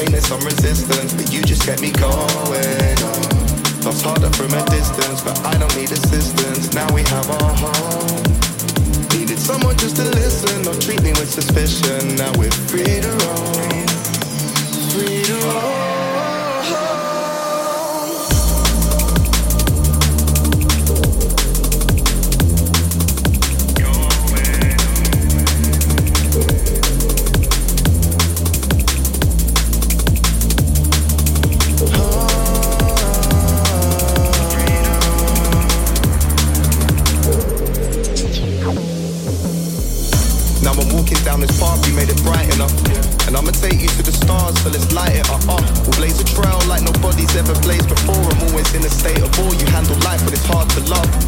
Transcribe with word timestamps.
pain 0.00 0.14
and 0.14 0.24
some 0.24 0.40
resistance, 0.40 1.12
but 1.14 1.32
you 1.32 1.42
just 1.42 1.64
get 1.66 1.80
me 1.80 1.90
going 1.92 2.98
on. 3.04 3.22
Love's 3.84 4.02
harder 4.02 4.30
from 4.30 4.52
a 4.52 4.62
distance, 4.70 5.20
but 5.22 5.36
I 5.44 5.58
don't 5.58 5.74
need 5.76 5.90
assistance. 5.90 6.72
Now 6.74 6.88
we 6.94 7.02
have 7.02 7.28
our 7.30 7.52
home. 7.64 8.22
Needed 9.18 9.38
someone 9.38 9.76
just 9.76 9.96
to 9.96 10.04
listen, 10.04 10.62
not 10.62 10.80
treat 10.80 11.02
me 11.02 11.10
with 11.12 11.30
suspicion. 11.30 12.16
Now 12.16 12.32
we're 12.38 12.50
free 12.70 13.00
to 13.04 13.12
roam, 13.24 13.86
free 14.92 15.22
to 15.24 15.34
roam. 15.46 15.79
hard 50.52 50.68
to 50.70 50.80
love. 50.90 51.19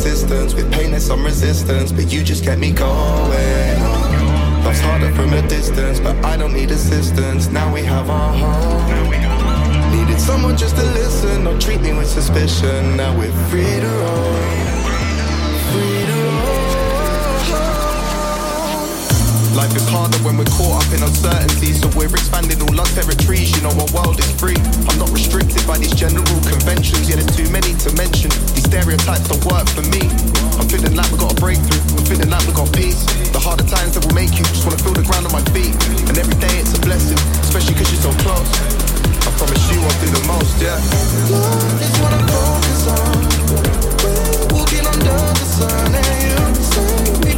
existence 0.00 0.54
with 0.54 0.72
pain 0.72 0.94
and 0.94 1.02
some 1.02 1.22
resistance, 1.22 1.92
but 1.92 2.10
you 2.10 2.24
just 2.24 2.42
get 2.42 2.58
me 2.58 2.72
going. 2.72 3.80
Love's 4.64 4.80
harder 4.80 5.12
from 5.12 5.30
a 5.34 5.42
distance, 5.46 6.00
but 6.00 6.16
I 6.24 6.38
don't 6.38 6.54
need 6.54 6.70
assistance. 6.70 7.48
Now 7.48 7.70
we 7.72 7.82
have 7.82 8.08
our 8.08 8.32
home. 8.32 9.10
Needed 9.94 10.18
someone 10.18 10.56
just 10.56 10.76
to 10.76 10.82
listen, 10.82 11.44
not 11.44 11.60
treat 11.60 11.82
me 11.82 11.92
with 11.92 12.08
suspicion. 12.08 12.96
Now 12.96 13.14
we're 13.18 13.30
free 13.50 13.62
to 13.84 13.90
roam. 14.00 14.36
Free 15.70 16.06
to 16.06 16.09
Life 19.60 19.76
is 19.76 19.88
harder 19.92 20.16
when 20.24 20.40
we're 20.40 20.48
caught 20.56 20.80
up 20.80 20.88
in 20.88 21.04
uncertainty, 21.04 21.76
so 21.76 21.84
we're 21.92 22.08
expanding 22.08 22.56
all 22.64 22.72
our 22.80 22.88
territories. 22.96 23.52
You 23.52 23.60
know, 23.60 23.76
our 23.76 23.92
world 23.92 24.16
is 24.16 24.32
free. 24.40 24.56
I'm 24.88 24.96
not 24.96 25.12
restricted 25.12 25.60
by 25.68 25.76
these 25.76 25.92
general 25.92 26.24
conventions, 26.48 27.04
yeah, 27.04 27.20
there's 27.20 27.28
too 27.36 27.44
many 27.52 27.76
to 27.84 27.92
mention. 27.92 28.32
These 28.56 28.64
stereotypes 28.72 29.28
don't 29.28 29.44
work 29.44 29.68
for 29.68 29.84
me. 29.92 30.00
I'm 30.56 30.64
feeling 30.64 30.96
like 30.96 31.12
we 31.12 31.20
got 31.20 31.36
a 31.36 31.40
breakthrough, 31.44 31.76
I'm 31.92 32.08
feeling 32.08 32.32
like 32.32 32.40
we 32.48 32.56
got 32.56 32.72
peace. 32.72 33.04
The 33.36 33.36
harder 33.36 33.68
times 33.68 34.00
that 34.00 34.08
will 34.08 34.16
make 34.16 34.32
you 34.32 34.48
just 34.48 34.64
wanna 34.64 34.80
feel 34.80 34.96
the 34.96 35.04
ground 35.04 35.28
on 35.28 35.32
my 35.36 35.44
feet. 35.52 35.76
And 36.08 36.16
every 36.16 36.40
day 36.40 36.56
it's 36.56 36.72
a 36.72 36.80
blessing, 36.80 37.20
especially 37.44 37.76
cause 37.76 37.92
you're 37.92 38.08
so 38.08 38.16
close. 38.24 38.48
I 38.48 39.30
promise 39.36 39.60
you 39.68 39.76
I'll 39.76 40.00
do 40.00 40.08
the 40.08 40.24
most, 40.24 40.56
yeah. 40.56 40.80
Love 41.28 41.84
is 41.84 41.92
what 42.00 42.16
I 42.16 42.20
focus 42.32 42.82
on. 42.96 43.28
We're 44.08 44.56
walking 44.56 44.88
under 44.88 45.20
the 45.36 45.44
sun 45.44 45.92
and 46.00 46.16
you 46.24 46.64
save 46.64 47.20
me. 47.28 47.29